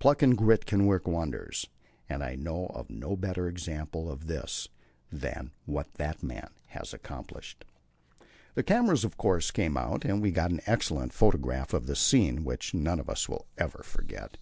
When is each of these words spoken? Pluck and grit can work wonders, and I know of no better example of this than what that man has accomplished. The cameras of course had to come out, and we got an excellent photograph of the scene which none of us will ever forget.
Pluck 0.00 0.20
and 0.20 0.36
grit 0.36 0.66
can 0.66 0.84
work 0.86 1.06
wonders, 1.06 1.68
and 2.08 2.24
I 2.24 2.34
know 2.34 2.72
of 2.74 2.90
no 2.90 3.14
better 3.14 3.46
example 3.46 4.10
of 4.10 4.26
this 4.26 4.68
than 5.12 5.52
what 5.64 5.94
that 5.94 6.24
man 6.24 6.50
has 6.70 6.92
accomplished. 6.92 7.64
The 8.56 8.64
cameras 8.64 9.04
of 9.04 9.16
course 9.16 9.46
had 9.48 9.54
to 9.54 9.62
come 9.68 9.76
out, 9.76 10.04
and 10.04 10.20
we 10.20 10.32
got 10.32 10.50
an 10.50 10.60
excellent 10.66 11.12
photograph 11.12 11.72
of 11.72 11.86
the 11.86 11.94
scene 11.94 12.42
which 12.42 12.74
none 12.74 12.98
of 12.98 13.08
us 13.08 13.28
will 13.28 13.46
ever 13.58 13.84
forget. 13.84 14.38